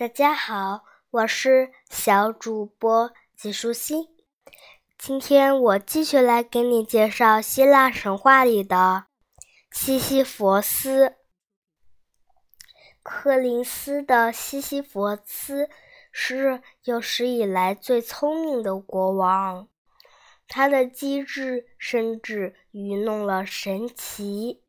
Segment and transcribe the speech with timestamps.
[0.00, 4.08] 大家好，我是小主播季舒心。
[4.96, 9.08] 今天我继续来给你介绍希腊神话里的
[9.70, 11.16] 西西弗斯。
[13.02, 15.68] 柯林斯的西西弗斯
[16.10, 19.68] 是有史以来最聪明的国王，
[20.48, 24.62] 他的机智甚至愚弄了神奇。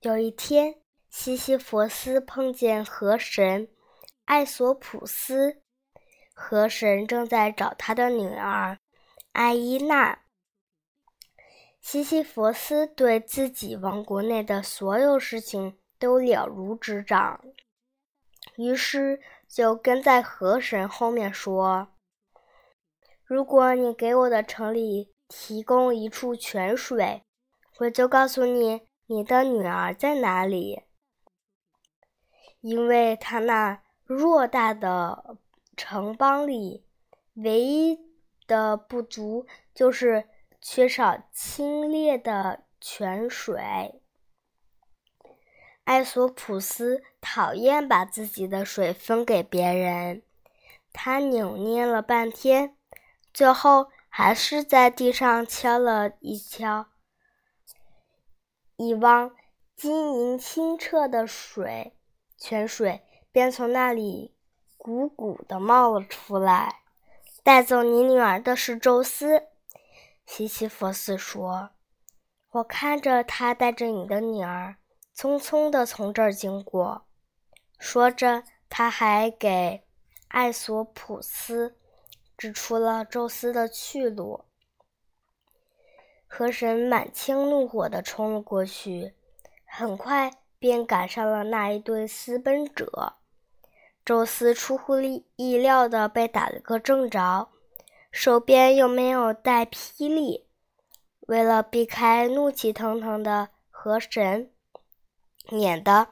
[0.00, 0.80] 有一天。
[1.18, 3.68] 西西弗斯碰见河神
[4.26, 5.62] 艾索普斯，
[6.34, 8.78] 河神正在找他的女儿
[9.32, 10.20] 艾伊娜。
[11.80, 17.42] 西西弗斯对自己王国内的所有事情都了如指掌，
[18.56, 21.88] 于是就跟在河神后面说
[23.24, 27.22] ：“如果你给我的城里提供一处泉水，
[27.78, 30.82] 我就告诉你你的女儿在哪里。”
[32.66, 35.38] 因为他那偌大的
[35.76, 36.84] 城邦里，
[37.34, 37.96] 唯一
[38.48, 40.28] 的不足就是
[40.60, 44.02] 缺少清冽的泉水。
[45.84, 50.24] 艾索普斯讨厌把自己的水分给别人，
[50.92, 52.76] 他扭捏了半天，
[53.32, 56.86] 最后还是在地上敲了一敲，
[58.74, 59.30] 一汪
[59.76, 61.95] 晶莹清澈的水。
[62.36, 64.34] 泉水便从那里
[64.78, 66.82] 汩汩地冒了出来。
[67.42, 69.44] 带走你女儿的是宙斯，
[70.26, 71.70] 西西弗斯说
[72.50, 74.76] ：“我看着他带着你的女儿
[75.14, 77.06] 匆匆地从这儿经过。”
[77.78, 79.84] 说着，他还给
[80.28, 81.76] 艾索普斯
[82.36, 84.44] 指出了宙斯的去路。
[86.26, 89.14] 河神满腔怒火地冲了过去，
[89.64, 90.32] 很快。
[90.58, 93.14] 便赶上了那一对私奔者，
[94.04, 94.96] 宙斯出乎
[95.36, 97.48] 意料的被打了个正着，
[98.10, 100.46] 手边又没有带霹雳，
[101.26, 104.50] 为了避开怒气腾腾的河神，
[105.50, 106.08] 免得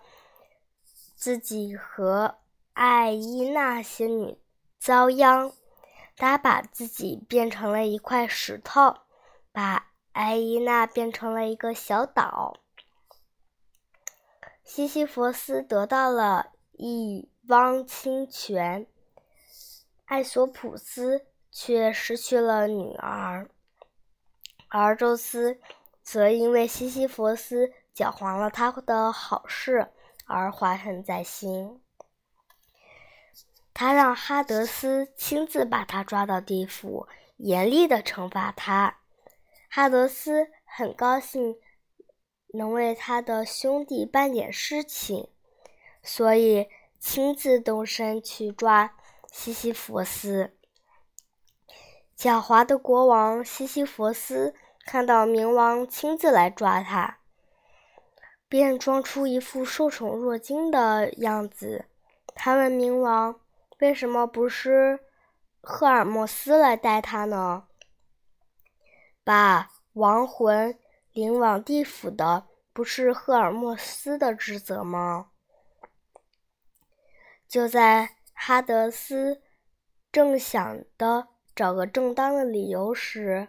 [1.15, 2.37] 自己和
[2.75, 4.38] 艾伊娜仙女
[4.78, 5.53] 遭殃，
[6.16, 8.97] 他把自己变成了一块石头，
[9.53, 12.59] 把艾伊娜变成了一个小岛。
[14.65, 18.87] 西西弗斯得到了一汪清泉，
[20.07, 23.49] 艾索普斯却失去了女儿，
[24.69, 25.61] 而宙斯
[26.03, 29.89] 则因为西西弗斯搅黄了他的好事
[30.25, 31.81] 而怀恨在心。
[33.75, 38.99] 他让哈德斯亲自把他抓到地府，严厉的惩罚他。
[39.69, 41.57] 哈德斯很高兴。
[42.54, 45.28] 能为他的兄弟办点事情，
[46.03, 46.69] 所以
[47.00, 48.94] 亲自动身去抓
[49.32, 50.53] 西西弗斯。
[52.16, 54.54] 狡猾的国王西西弗斯
[54.87, 57.19] 看到冥王亲自来抓他，
[58.48, 61.86] 便装出一副受宠若惊的样子。
[62.36, 63.41] 他问冥王
[63.81, 65.00] ：“为什么不是
[65.60, 67.65] 赫尔墨斯来带他呢？”
[69.25, 70.78] 把亡魂。
[71.15, 75.31] 领往地府的不是赫尔墨斯的职责吗？
[77.49, 79.41] 就在哈德斯
[80.11, 83.47] 正想的找个正当的理由时，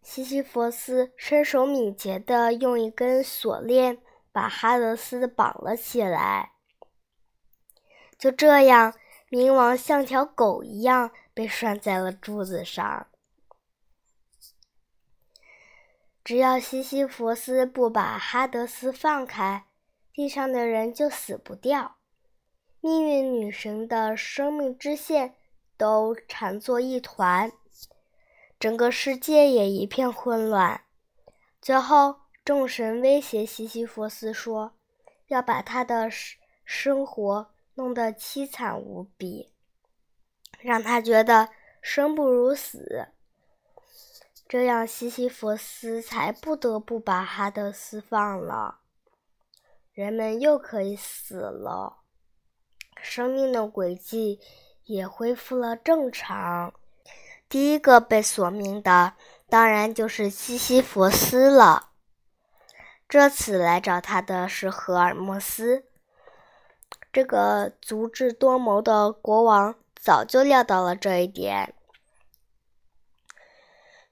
[0.00, 3.98] 西西弗斯身手敏捷的用一根锁链
[4.32, 6.52] 把哈德斯绑了起来。
[8.18, 8.94] 就这样，
[9.30, 13.08] 冥王像条狗一样被拴在了柱子上。
[16.28, 19.64] 只要西西弗斯不把哈德斯放开，
[20.12, 21.96] 地上的人就死不掉。
[22.82, 25.36] 命运女神的生命之线
[25.78, 27.50] 都缠作一团，
[28.60, 30.82] 整个世界也一片混乱。
[31.62, 34.74] 最后，众神威胁西西弗斯说，
[35.28, 36.10] 要把他的
[36.62, 39.50] 生活弄得凄惨无比，
[40.60, 41.48] 让他觉得
[41.80, 43.14] 生不如死。
[44.48, 48.78] 这样，西西弗斯才不得不把哈德斯放了。
[49.92, 51.98] 人们又可以死了，
[52.96, 54.40] 生命的轨迹
[54.84, 56.72] 也恢复了正常。
[57.46, 59.12] 第一个被索命的，
[59.50, 61.90] 当然就是西西弗斯了。
[63.06, 65.84] 这次来找他的是赫尔墨斯。
[67.12, 71.74] 这个足智多谋的国王早就料到了这一点。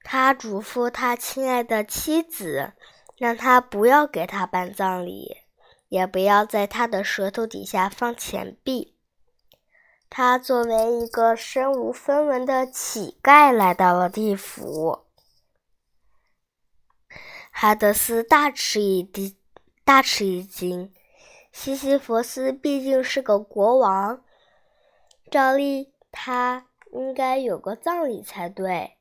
[0.08, 2.74] 他嘱咐他亲爱的妻子，
[3.16, 5.38] 让他不要给他办葬礼，
[5.88, 8.96] 也不要在他的舌头底下放钱币。
[10.08, 15.06] 他作为一个身无分文的乞丐来到了地府。
[17.50, 19.36] 哈德斯大吃一惊，
[19.84, 20.94] 大吃一惊。
[21.50, 24.22] 西西弗斯毕竟是个国王，
[25.32, 28.95] 照例他应该有个葬礼才对，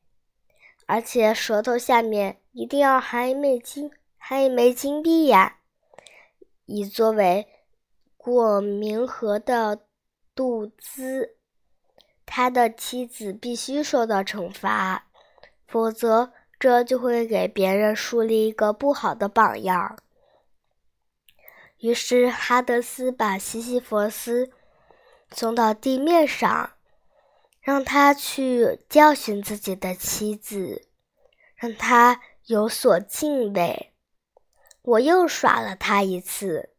[0.85, 5.57] 而且舌头下面一定要含一枚金，含一枚金币呀，
[6.65, 7.47] 以作为
[8.17, 9.81] 过冥河的
[10.33, 11.35] 度资。
[12.27, 15.07] 他的妻子必须受到惩罚，
[15.67, 19.99] 否则这就会给别人树立一个不好的榜样。
[21.77, 24.49] 于是，哈德斯把西西弗斯
[25.29, 26.71] 送到地面上，
[27.65, 30.87] 让他去教训自己的妻子，
[31.55, 33.91] 让他有所敬畏。
[34.83, 36.69] 我又耍了他一次。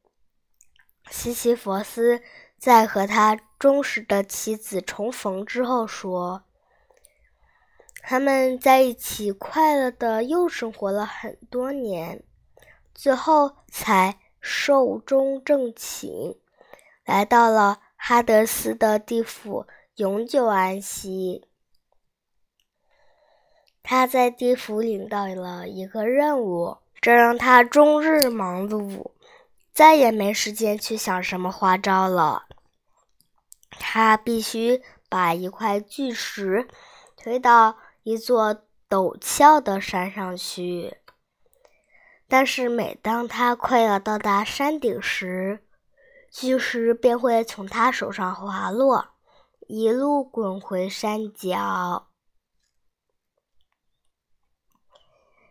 [1.11, 2.23] 西西弗斯
[2.57, 6.45] 在和他忠实的妻子重逢之后说
[8.01, 12.23] ：“他们在一起快乐的又生活了很多年，
[12.95, 16.37] 最后才。”寿终正寝，
[17.05, 19.67] 来到了哈德斯的地府，
[19.97, 21.49] 永久安息。
[23.83, 29.13] 他在地府领到了一个任务，这让他终日忙碌，
[29.73, 32.43] 再也没时间去想什么花招了。
[33.71, 36.69] 他必须把一块巨石
[37.17, 40.99] 推到一座陡峭的山上去。
[42.29, 45.65] 但是，每当他快要到达山顶时，
[46.31, 49.16] 巨石便会从他手上滑落，
[49.67, 52.09] 一路滚回山脚。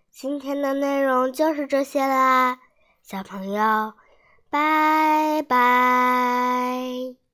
[0.09, 2.59] 今天的内容就是这些啦，
[3.01, 3.93] 小朋友，
[4.49, 7.24] 拜拜。